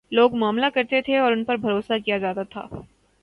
لوگ 0.11 0.35
معاملہ 0.35 0.65
کرتے 0.73 1.01
تھے 1.01 1.17
اور 1.17 1.31
ان 1.31 1.43
پر 1.43 1.55
بھروسہ 1.55 1.93
کیا 2.05 2.17
جا 2.17 2.33
تا 2.33 2.43
تھا۔ 2.43 2.67